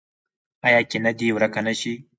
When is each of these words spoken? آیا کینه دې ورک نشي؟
آیا 0.67 0.81
کینه 0.89 1.11
دې 1.19 1.27
ورک 1.35 1.55
نشي؟ 1.65 1.93